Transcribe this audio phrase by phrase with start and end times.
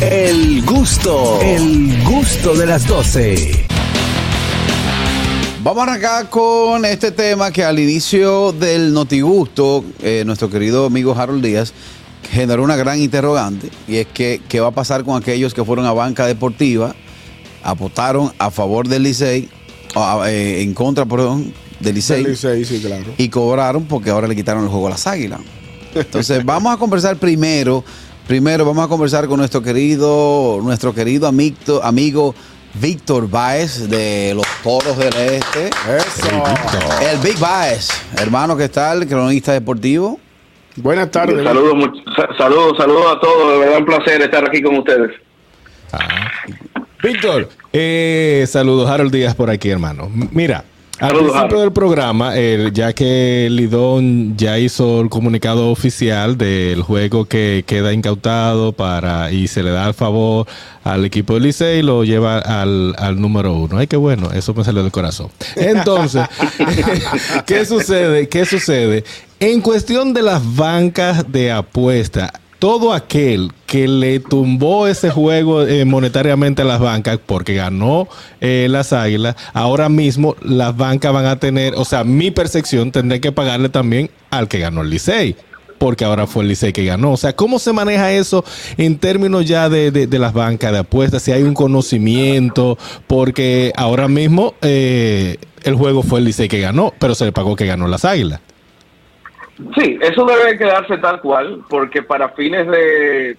[0.00, 3.66] El gusto, el gusto de las 12.
[5.62, 11.14] Vamos a arrancar con este tema que al inicio del Notigusto, eh, nuestro querido amigo
[11.16, 11.72] Harold Díaz
[12.28, 15.86] generó una gran interrogante y es que qué va a pasar con aquellos que fueron
[15.86, 16.94] a banca deportiva,
[17.62, 19.48] apostaron a favor del Licey,
[20.26, 23.14] eh, en contra, perdón, del Licey, Del Licey, sí, claro.
[23.16, 25.40] y cobraron porque ahora le quitaron el juego a las águilas.
[25.94, 27.84] Entonces, vamos a conversar primero,
[28.26, 32.34] primero vamos a conversar con nuestro querido, nuestro querido amicto- amigo
[32.74, 35.68] Víctor Baez de los Toros del Este.
[35.68, 36.44] Eso.
[37.10, 37.88] El Big Baez,
[38.20, 39.06] hermano, ¿qué tal?
[39.06, 40.18] Cronista deportivo.
[40.76, 41.44] Buenas tardes.
[41.44, 41.90] Saludos,
[42.36, 43.52] saludos, saludos a todos.
[43.52, 45.10] De verdad, un placer estar aquí con ustedes.
[47.02, 50.10] Víctor, eh, saludos, Harold Díaz por aquí, hermano.
[50.32, 50.64] Mira,
[51.00, 57.24] al principio del programa, eh, ya que Lidón ya hizo el comunicado oficial del juego
[57.24, 60.46] que queda incautado para y se le da el favor
[60.84, 63.78] al equipo del Licey y lo lleva al, al número uno.
[63.78, 65.30] Ay, qué bueno, eso me salió del corazón.
[65.56, 66.26] Entonces,
[67.46, 68.28] ¿qué sucede?
[68.28, 69.04] ¿Qué sucede?
[69.40, 72.32] En cuestión de las bancas de apuesta,
[72.64, 78.08] todo aquel que le tumbó ese juego eh, monetariamente a las bancas porque ganó
[78.40, 83.20] eh, las águilas, ahora mismo las bancas van a tener, o sea, mi percepción tendré
[83.20, 85.36] que pagarle también al que ganó el Licey.
[85.76, 87.12] Porque ahora fue el Licey que ganó.
[87.12, 88.42] O sea, ¿cómo se maneja eso
[88.78, 91.22] en términos ya de, de- las bancas de apuestas?
[91.22, 96.94] Si hay un conocimiento, porque ahora mismo eh, el juego fue el Licey que ganó,
[96.98, 98.40] pero se le pagó que ganó las águilas.
[99.76, 103.36] Sí, eso debe quedarse tal cual, porque para fines de,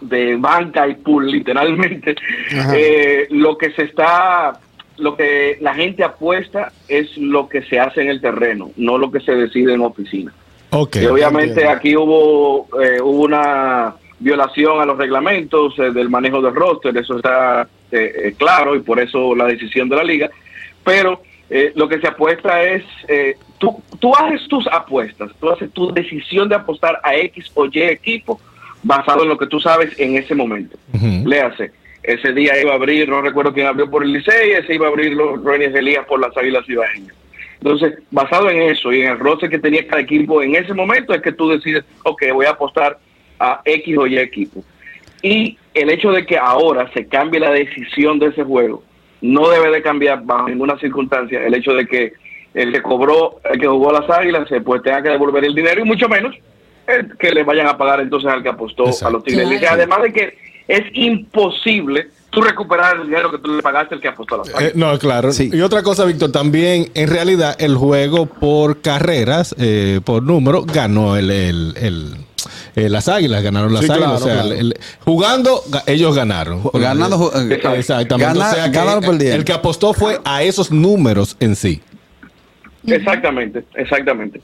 [0.00, 2.14] de banca y pool, literalmente,
[2.72, 4.52] eh, lo que se está,
[4.98, 9.10] lo que la gente apuesta es lo que se hace en el terreno, no lo
[9.10, 10.32] que se decide en oficina.
[10.70, 10.96] Ok.
[10.96, 16.54] Y obviamente aquí hubo, eh, hubo una violación a los reglamentos eh, del manejo del
[16.54, 20.30] roster, eso está eh, claro y por eso la decisión de la liga.
[20.84, 21.22] Pero
[21.76, 26.48] lo que se apuesta es, eh, tú, tú haces tus apuestas, tú haces tu decisión
[26.48, 28.40] de apostar a X o Y equipo
[28.82, 30.76] basado en lo que tú sabes en ese momento.
[30.92, 31.28] Ujú.
[31.28, 31.72] Léase,
[32.02, 34.90] ese día iba a abrir, no recuerdo quién abrió por el Licey, ese iba a
[34.90, 37.14] abrir los Reyes Elías por las Águilas Cibaeñas.
[37.54, 41.14] Entonces, basado en eso y en el roster que tenía cada equipo en ese momento,
[41.14, 42.98] es que tú decides, ok, voy a apostar
[43.40, 44.62] a X o Y equipo.
[45.22, 48.82] Y el hecho de que ahora se cambie la decisión de ese juego,
[49.22, 52.12] no debe de cambiar bajo ninguna circunstancia el hecho de que
[52.54, 55.54] el que cobró, el que jugó a las águilas, se pues tenga que devolver el
[55.54, 56.34] dinero y mucho menos
[56.86, 59.06] el que le vayan a pagar entonces al que apostó Exacto.
[59.06, 59.58] a los Tigres.
[59.58, 59.74] Claro.
[59.74, 60.38] Además de que
[60.68, 64.48] es imposible tú recuperar el dinero que tú le pagaste al que apostó a las
[64.48, 64.74] Eh, águilas.
[64.76, 65.32] no, claro.
[65.32, 65.50] Sí.
[65.52, 71.16] Y otra cosa, Víctor, también en realidad el juego por carreras, eh, por número, ganó
[71.16, 72.14] el, el- el-
[72.76, 74.08] eh, las águilas, ganaron las Sí, águilas.
[74.10, 74.48] claro, o sea, claro.
[74.60, 76.60] el- el- jugando, ga- ellos ganaron.
[76.74, 77.78] Ganando, eh, Exacto.
[77.78, 78.38] Exactamente.
[78.38, 79.38] Gana- o sea, que ganaron, perdieron.
[79.38, 81.82] el que apostó fue a esos números en sí.
[82.86, 84.40] Exactamente, exactamente.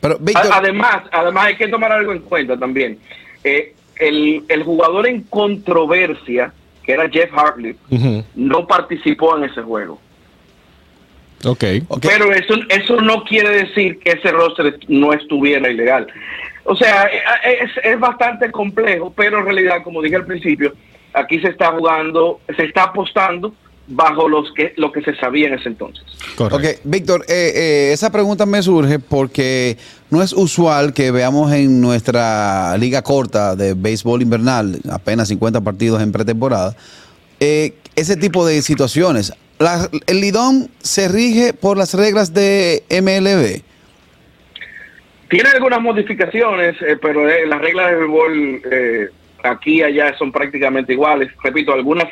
[0.00, 2.98] Pero, Víctor, A- Además, además hay que tomar algo en cuenta también.
[3.42, 6.52] Eh, el, el jugador en controversia,
[6.82, 7.76] que era Jeff Hartley,
[8.34, 10.00] no participó en ese juego.
[11.46, 11.64] Ok.
[11.88, 16.06] ok, Pero eso, eso no quiere decir que ese roster no estuviera ilegal.
[16.64, 20.72] O sea, eh, es, es bastante complejo, pero en realidad, como dije al principio,
[21.12, 23.54] aquí se está jugando, se está apostando
[23.86, 26.02] bajo los que lo que se sabía en ese entonces.
[26.36, 26.56] Correcto.
[26.56, 29.76] Ok, Víctor, eh, eh, esa pregunta me surge porque
[30.10, 36.02] no es usual que veamos en nuestra liga corta de béisbol invernal, apenas 50 partidos
[36.02, 36.74] en pretemporada,
[37.40, 39.32] eh, ese tipo de situaciones.
[39.58, 43.62] La- ¿El Lidón se rige por las reglas de MLB?
[45.28, 49.08] Tiene algunas modificaciones, eh, pero eh, las reglas de béisbol eh,
[49.42, 51.30] aquí y allá son prácticamente iguales.
[51.42, 52.06] Repito, algunas,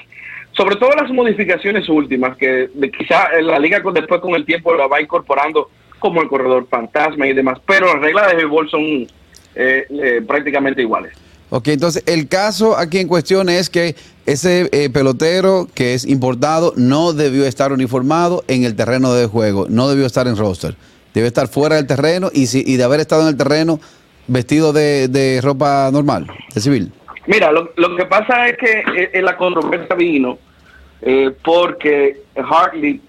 [0.52, 2.68] sobre todo las modificaciones últimas, que
[2.98, 7.32] quizá la liga después con el tiempo la va incorporando como el corredor fantasma y
[7.32, 9.06] demás, pero las reglas de béisbol son eh,
[9.54, 11.12] eh, prácticamente iguales.
[11.50, 13.94] Ok, entonces el caso aquí en cuestión es que
[14.26, 19.66] ese eh, pelotero que es importado no debió estar uniformado en el terreno de juego,
[19.68, 20.76] no debió estar en roster,
[21.14, 23.80] debe estar fuera del terreno y, si, y de haber estado en el terreno
[24.28, 26.92] vestido de ropa normal, de civil.
[27.26, 30.38] Mira, lo, lo que pasa es que eh, la controversia vino
[31.02, 33.00] eh, porque Hartley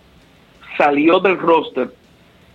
[0.78, 1.90] salió del roster,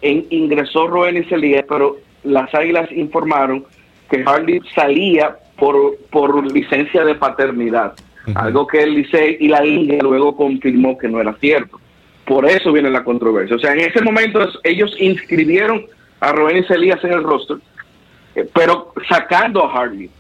[0.03, 3.65] en, ingresó Roel Celías, pero las Águilas informaron
[4.11, 7.95] que Hartley salía por, por licencia de paternidad,
[8.35, 11.81] algo que el Licey y la Liga luego confirmó que no era cierto.
[12.25, 13.57] Por eso viene la controversia.
[13.57, 15.87] O sea, en ese momento ellos inscribieron
[16.21, 17.57] a Roel Celías en el roster,
[18.35, 20.11] eh, pero sacando a Hartley.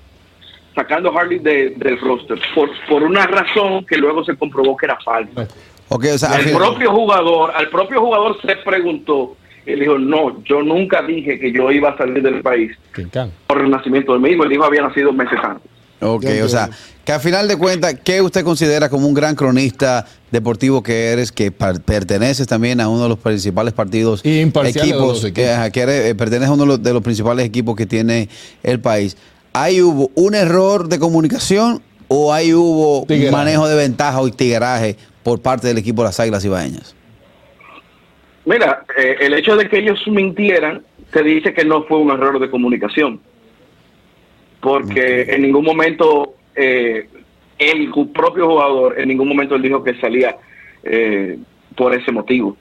[0.78, 4.86] Sacando a Harley de- del roster por, por una razón que luego se comprobó que
[4.86, 5.48] era falsa.
[5.88, 9.36] Ok, o sea, Al propio jugador, al propio jugador se preguntó,
[9.66, 12.70] él dijo, no, yo nunca dije que yo iba a salir del país
[13.48, 15.68] por el nacimiento del mismo, el hijo había nacido meses antes.
[16.00, 16.70] Ok, o sea,
[17.04, 21.32] que al final de cuentas, ¿qué usted considera como un gran cronista deportivo que eres,
[21.32, 24.68] que par- perteneces también a uno de los principales partidos, Y equipos,
[25.24, 25.26] equipos.
[25.72, 28.28] que eres- eh, perteneces a uno de los, de los principales equipos que tiene
[28.62, 29.16] el país?
[29.52, 33.28] ¿Ahí hubo un error de comunicación o ahí hubo Tigueraje.
[33.28, 36.94] un manejo de ventaja o tigueraje por parte del equipo de las Águilas Ibaeñas?
[38.44, 42.38] Mira, eh, el hecho de que ellos mintieran te dice que no fue un error
[42.38, 43.20] de comunicación,
[44.60, 47.08] porque en ningún momento eh,
[47.58, 50.36] el propio jugador, en ningún momento él dijo que salía
[50.82, 51.38] eh,
[51.76, 52.56] por ese motivo.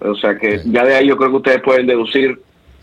[0.00, 2.40] O sea que ya de ahí yo creo que ustedes pueden deducir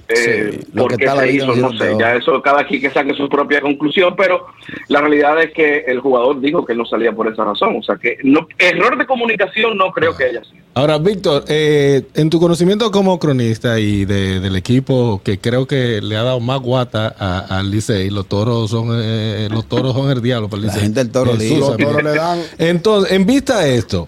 [0.09, 3.13] eh, Sí, por qué la se hizo, no sé, ya eso cada quien que saque
[3.13, 4.45] su propia conclusión, pero
[4.88, 7.75] la realidad es que el jugador dijo que no salía por esa razón.
[7.77, 10.57] O sea que no, error de comunicación no creo que haya sido.
[10.75, 16.01] Ahora, Víctor, eh, en tu conocimiento como cronista y de- del equipo que creo que
[16.01, 20.12] le ha dado más guata a- al Licey, los toros son eh, los toros son
[20.12, 20.83] el diablo para el La Licey.
[20.83, 21.59] gente del Toro Jesús.
[21.59, 22.39] Los toros le dan.
[22.59, 24.07] Entonces, en vista de esto,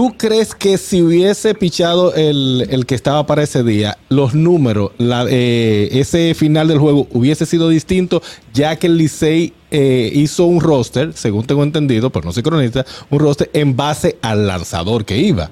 [0.00, 4.92] ¿tú crees que si hubiese pichado el, el que estaba para ese día, los números,
[4.96, 8.22] la, eh, ese final del juego hubiese sido distinto,
[8.54, 12.86] ya que el Licey eh, hizo un roster, según tengo entendido, pero no soy cronista,
[13.10, 15.50] un roster en base al lanzador que iba?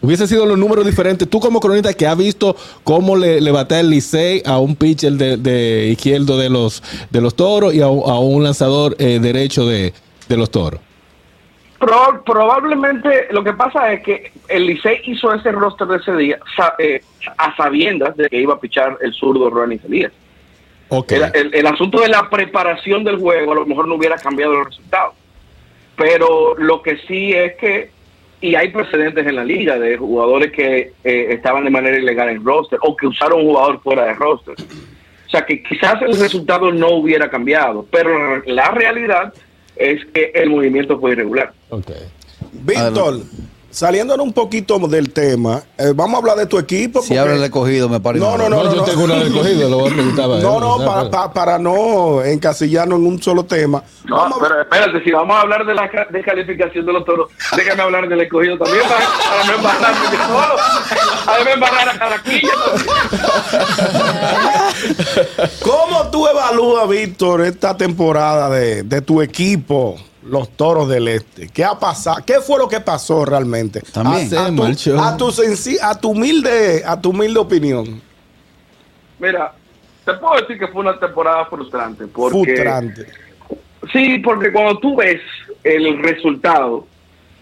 [0.00, 1.28] Hubiese sido los números diferentes.
[1.28, 2.54] Tú como cronista que has visto
[2.84, 7.20] cómo le, le batea el Licey a un pitcher de, de izquierdo de los, de
[7.20, 9.92] los toros y a, un- lanzador eh, derecho de,
[10.28, 10.85] de los toros.
[11.78, 16.38] Pro- probablemente lo que pasa es que el Licey hizo ese roster de ese día
[16.56, 17.02] sa- eh,
[17.36, 20.12] a sabiendas de que iba a pichar el zurdo Ronnie Elías.
[20.88, 21.12] Ok.
[21.12, 24.54] El, el- el asunto de la preparación del juego a lo mejor no hubiera cambiado
[24.54, 25.14] los resultados.
[25.96, 27.90] Pero lo que sí es que,
[28.40, 32.44] y hay precedentes en la liga de jugadores que eh, estaban de manera ilegal en
[32.44, 34.54] roster o que usaron un jugador fuera de roster.
[35.26, 39.34] O sea que quizás el resultado no hubiera cambiado, pero la realidad
[39.76, 41.52] es que el movimiento fue irregular.
[41.70, 41.90] Ok.
[42.52, 43.20] Víctor,
[43.80, 47.02] saliéndonos un poquito del tema, eh, vamos a hablar de tu equipo.
[47.02, 48.24] Si porque- habla el recogido, me parece.
[48.24, 48.84] No, no, no, No, yo no.
[48.84, 50.30] tengo una cogido, lo voy a preguntar.
[50.30, 50.42] a él.
[50.42, 53.82] No, no, para, pero- pa- para no encasillarnos en un solo tema.
[54.06, 57.04] No, Vamos a- pero espérate, si vamos a hablar de la ca- descalificación de los
[57.04, 60.56] toros, déjame hablar del escogido también para, para no embarrarme solo.
[61.26, 62.52] A mí me embarrar a Caraquilla.
[65.62, 69.96] ¿Cómo tú evalúas, Víctor, esta temporada de, de tu equipo,
[70.28, 71.48] los Toros del Este?
[71.48, 72.18] ¿Qué ha pasado?
[72.24, 73.80] ¿Qué fue lo que pasó realmente?
[73.92, 74.28] También.
[74.36, 74.62] A, a tu,
[74.98, 75.28] a tu
[75.82, 78.00] a tu humilde, a tu humilde opinión.
[79.18, 79.52] Mira,
[80.04, 82.06] te puedo decir que fue una temporada frustrante.
[82.06, 83.06] Porque, Frustrante.
[83.92, 85.20] Sí, porque cuando tú ves
[85.64, 86.86] el resultado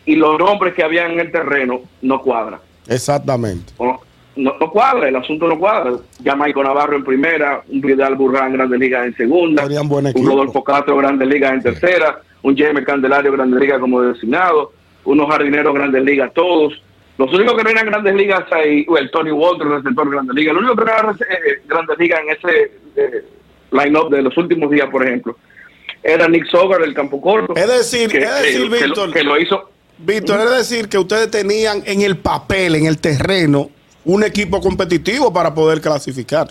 [0.06, 2.60] y los nombres que había en el terreno, no cuadra.
[2.87, 3.72] Exactamente.
[3.78, 4.00] No,
[4.37, 5.92] no, no cuadra, el asunto no cuadra.
[6.20, 10.26] Ya Michael Navarro en primera, un Vidal Burrán Grandes Ligas en segunda, un.
[10.26, 14.73] Rodolfo Castro Grandes Ligas en tercera, un Jaime Candelario Grandes Ligas como designado,
[15.05, 16.73] unos jardineros Grandes Ligas todos.
[17.19, 20.52] Los únicos que no eran Grandes Ligas ahí, o el Tony Walter, receptor Grandes Ligas,
[20.52, 23.25] el único que no era eh, Grandes Ligas en ese eh,
[23.73, 25.37] line-up de los últimos días, por ejemplo,
[26.02, 27.55] era Nick Sogar del campo corto.
[27.56, 30.88] Es decir, que, es decir, que- que lo- Víctor, que lo hizo Víctor, es decir,
[30.88, 33.71] que ustedes tenían en el papel, en el terreno,
[34.04, 36.49] un equipo competitivo para poder clasificar.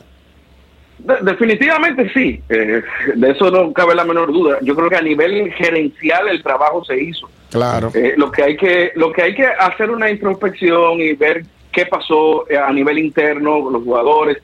[1.03, 2.81] De- definitivamente sí, eh,
[3.15, 4.57] de eso no cabe la menor duda.
[4.61, 7.29] Yo creo que a nivel gerencial el trabajo se hizo.
[7.51, 7.91] Claro.
[7.93, 11.85] Eh, lo que hay que lo que hay que hacer una introspección y ver qué
[11.85, 14.37] pasó eh, a nivel interno los jugadores.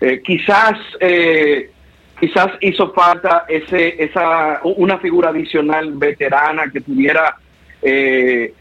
[0.00, 1.70] Eh, quizás eh,
[2.18, 7.36] quizás hizo falta ese esa una figura adicional veterana que pudiera
[7.82, 8.52] eh,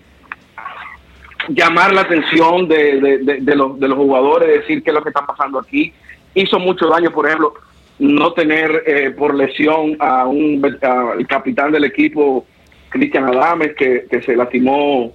[1.49, 5.03] llamar la atención de, de- de- de los, de los jugadores, decir qué es lo
[5.03, 5.93] que está pasando aquí.
[6.33, 7.53] Hizo mucho daño, por ejemplo,
[7.99, 12.45] no tener eh, por lesión a un vet- a- el capitán del equipo,
[12.89, 15.13] Cristian Adames, que, que se lastimó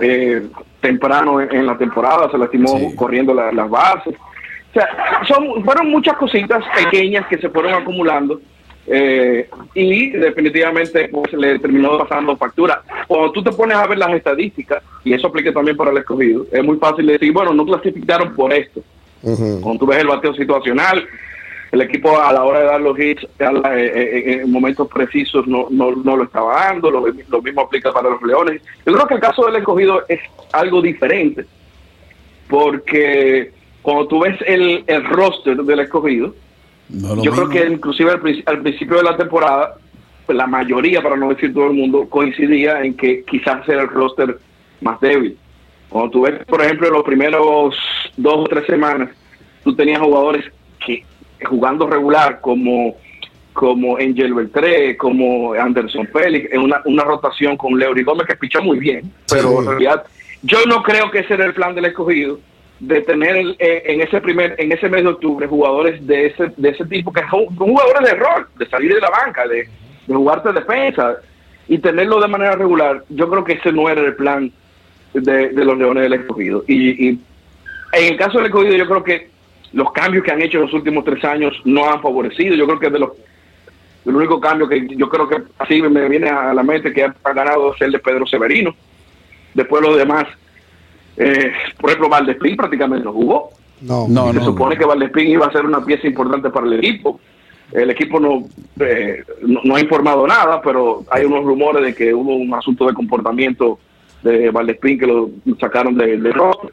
[0.00, 0.42] eh,
[0.80, 2.94] temprano en, en la temporada, se lastimó Sí.
[2.96, 4.14] corriendo la- las bases.
[4.14, 4.88] O sea,
[5.28, 8.40] son, fueron muchas cositas pequeñas que se fueron acumulando
[8.86, 12.82] eh, y definitivamente pues, le terminó pasando factura.
[13.06, 16.46] Cuando tú te pones a ver las estadísticas, y eso aplica también para el escogido,
[16.50, 18.80] es muy fácil decir, bueno, no clasificaron por esto.
[19.62, 21.06] Cuando tú ves el bateo situacional,
[21.70, 25.46] el equipo a la hora de dar los hits la- eh, eh, en momentos precisos
[25.46, 28.60] no, no, no lo estaba dando, lo, lo mismo aplica para los Leones.
[28.84, 30.20] Yo creo que el caso del escogido es
[30.52, 31.46] algo diferente,
[32.48, 36.34] porque cuando tú ves el, el roster del escogido,
[36.92, 39.74] No yo creo que inclusive al, al principio de la temporada
[40.28, 44.38] la mayoría, para no decir todo el mundo, coincidía en que quizás era el roster
[44.80, 45.36] más débil.
[45.88, 47.76] Cuando tú ves, por ejemplo, en los primeros
[48.16, 49.10] dos o tres semanas,
[49.64, 50.44] tú tenías jugadores
[50.84, 51.04] que
[51.44, 52.96] jugando regular como
[53.52, 58.62] como Angel Beltré, como Anderson Félix, en una, una rotación con Leury Gómez que pichó
[58.62, 59.56] muy bien, pero Sí.
[59.58, 60.04] en realidad
[60.42, 62.38] yo no creo que ese era el plan del escogido
[62.82, 66.70] de tener eh, en ese primer en ese mes de octubre jugadores de ese de
[66.70, 69.68] ese tipo que son jugadores de rol, de salir de la banca, de,
[70.06, 71.18] de jugarte defensa
[71.68, 73.04] y tenerlo de manera regular.
[73.08, 74.50] Yo creo que ese no era el plan
[75.14, 77.20] de, de los Leones del escogido y, y
[77.92, 79.30] en el caso del escogido yo creo que
[79.72, 82.56] los cambios que han hecho en los últimos tres años no han favorecido.
[82.56, 83.10] Yo creo que de los
[84.04, 87.32] el único cambio que yo creo que así me viene a la mente que ha
[87.32, 88.74] ganado es el de Pedro Severino.
[89.54, 90.26] Después los demás,
[91.16, 93.50] eh, por ejemplo, Valdespín prácticamente no jugó.
[93.80, 94.44] No, No, Se no.
[94.44, 97.20] supone que Valdespín iba a ser una pieza importante para el equipo.
[97.72, 98.44] El equipo no,
[98.80, 102.86] eh, no, no ha informado nada, pero hay unos rumores de que hubo un asunto
[102.86, 103.78] de comportamiento
[104.22, 106.70] de Valdespín que lo sacaron de, de roster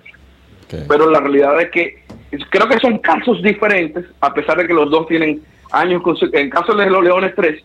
[0.88, 2.04] pero la realidad es que
[2.52, 5.42] creo que son casos diferentes, a pesar de que los dos tienen
[5.72, 7.60] años, en caso de los Leones 3,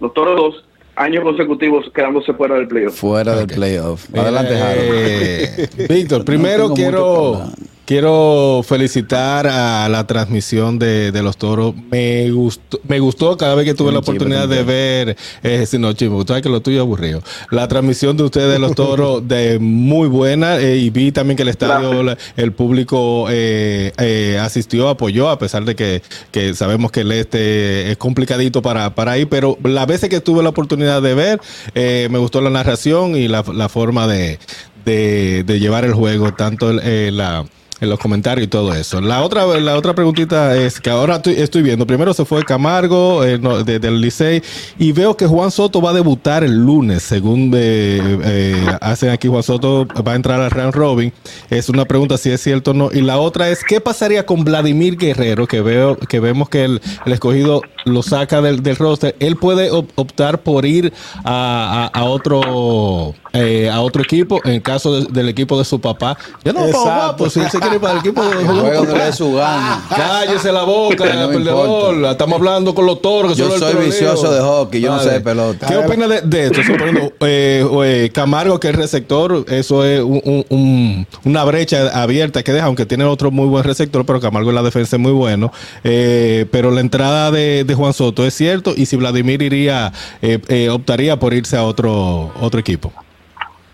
[0.00, 0.67] los Toros 2,
[0.98, 2.94] años consecutivos quedándose fuera del playoff.
[2.94, 4.06] Fuera del playoff.
[4.14, 4.88] Adelante, Harold.
[4.92, 7.50] Eh, Víctor, primero quiero.
[7.88, 11.74] Quiero felicitar a la transmisión de, de los toros.
[11.90, 15.16] Me gustó, me gustó cada vez que tuve Sí, la oportunidad de ver.
[15.42, 17.22] Eh, si no, tú sabes que lo tuyo es aburrido.
[17.50, 21.44] La transmisión de ustedes de los toros de muy buena eh, y vi también que
[21.44, 26.92] el estadio, la- el público eh, eh, asistió, apoyó, a pesar de que, que sabemos
[26.92, 31.00] que el este es complicadito para, para ir, pero las veces que tuve la oportunidad
[31.00, 31.40] de ver,
[31.74, 34.38] eh, me gustó la narración y la, la forma de,
[34.84, 37.46] de, de llevar el juego, tanto eh, la
[37.80, 39.00] en los comentarios y todo eso.
[39.00, 43.38] La otra, la otra preguntita es que ahora estoy, viendo, primero se fue Camargo eh,
[43.38, 44.42] no, de- del Licey
[44.78, 49.28] y veo que Juan Soto va a debutar el lunes, según eh, eh, hacen aquí
[49.28, 51.12] Juan Soto va a entrar al round robin.
[51.50, 52.90] Es una pregunta si es cierto o no.
[52.92, 55.46] Y la otra es, ¿qué pasaría con Vladimir Guerrero?
[55.46, 59.16] Que veo que vemos que el, escogido lo saca del, del roster.
[59.20, 60.92] Él puede op- optar por ir
[61.24, 66.16] a- a otro eh, a otro equipo en caso de- del equipo de su papá.
[66.44, 69.34] Yo no, papá, pues si él se quiere ir para el equipo de, Juega su
[69.34, 69.82] gana.
[69.88, 72.04] Cállese la boca, No perdedor.
[72.06, 73.36] Estamos hablando con los toros.
[73.36, 75.66] Yo el soy vicioso de hockey, yo no sé de pelota.
[75.66, 76.62] ¿Qué opina de, de esto?
[76.62, 82.42] Suponiendo, eh, eh, Camargo, que es receptor, eso es un- un- un- una brecha abierta
[82.42, 85.12] que deja, aunque tiene otro muy buen receptor, pero Camargo en la defensa es muy
[85.12, 85.52] bueno.
[85.84, 89.92] Eh, pero la entrada de, de Juan Soto es cierto, y si Vladimir iría,
[90.22, 92.92] eh, eh, optaría por irse a otro, otro equipo.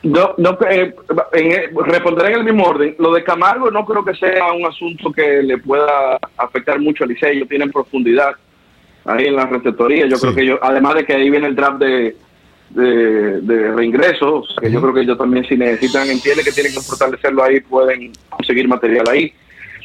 [0.04, 0.94] No, no, eh,
[1.32, 2.94] en el- responderé en el mismo orden.
[2.98, 7.10] Lo de Camargo no creo que sea un asunto que le pueda afectar mucho al
[7.10, 7.36] Licey.
[7.38, 8.34] Ellos tienen profundidad
[9.06, 10.06] ahí en la receptoría.
[10.06, 10.22] Yo Sí.
[10.22, 12.16] creo que ellos, además de que ahí viene el draft de,
[12.70, 16.80] de, de reingresos, que yo creo que ellos también si necesitan, entienden que tienen que
[16.80, 19.32] fortalecerlo ahí, pueden conseguir material ahí.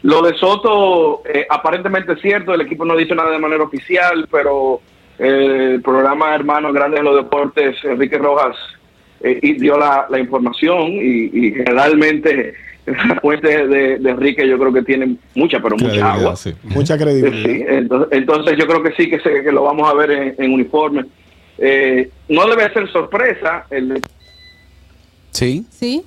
[0.01, 3.63] Lo de Soto, eh, aparentemente es cierto, el equipo no ha dicho nada de manera
[3.63, 4.81] oficial, pero
[5.17, 8.55] eh, el programa Hermanos Grandes de los Deportes, Enrique Rojas,
[9.21, 12.53] eh, y dio la, la información y, y generalmente
[12.85, 16.35] la fuente de, de Enrique yo creo que tiene mucha, pero mucha Credibilidad, agua.
[16.35, 16.53] sí.
[16.63, 17.69] mucha Sí, credibilidad.
[17.77, 20.53] entonces, entonces yo creo que sí, que, se- que lo vamos a ver en, en
[20.53, 21.05] uniforme.
[21.57, 24.01] Eh, no debe ser sorpresa el
[25.31, 25.65] Sí.
[25.69, 26.03] ¿Sí?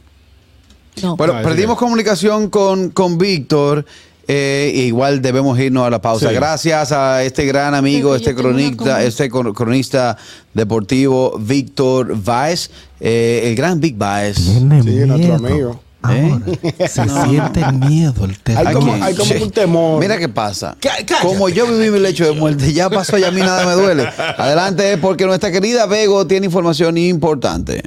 [1.03, 1.17] No.
[1.17, 3.85] Bueno, perdimos comunicación con, con Víctor.
[4.29, 6.29] Eh, e igual debemos irnos a la pausa.
[6.29, 6.35] Sí.
[6.35, 10.17] Gracias a este gran amigo, este cronista, este cron- cronista
[10.55, 14.37] deportivo, Víctor Baez, eh, el gran Big Baez.
[14.37, 14.61] Sí,
[15.07, 15.81] nuestro amigo.
[16.11, 16.89] ¿Eh?
[16.89, 18.67] Se siente el miedo, el terror.
[18.67, 20.01] Hay como, hay un temor.
[20.01, 20.77] Mira qué pasa.
[20.81, 21.15] Cállate.
[21.23, 24.09] Como yo viví mi lecho de muerte, ya pasó y a mí nada me duele.
[24.39, 27.83] Adelante, porque nuestra querida Bego tiene información importante.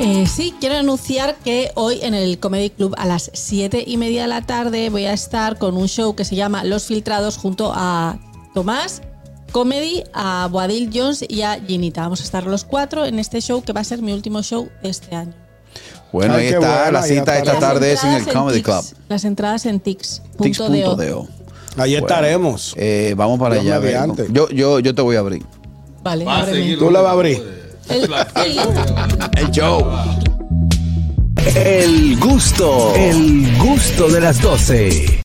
[0.00, 4.22] Eh, sí, quiero anunciar que hoy en el Comedy Club a las 7 y media
[4.22, 7.72] de la tarde voy a estar con un show que se llama Los Filtrados junto
[7.74, 8.18] a
[8.54, 9.02] Tomás,
[9.50, 12.02] Comedy, a Boadil Jones y a Ginita.
[12.02, 14.68] Vamos a estar los cuatro en este show que va a ser mi último show
[14.82, 15.47] de este año.
[16.12, 18.84] Bueno, Ay, ahí está, buena, la cita esta tarde es en el Comedy Club.
[19.08, 21.28] Las entradas en tix.do.
[21.76, 22.74] Ahí estaremos.
[22.76, 24.06] Eh, vamos para Dios allá.
[24.30, 25.44] Yo, yo, yo te voy a abrir.
[26.02, 26.76] Vale, ábreme.
[26.76, 27.42] Tú le vas a abrir.
[29.36, 29.84] El show.
[31.54, 35.16] El gusto, el gusto de las 12.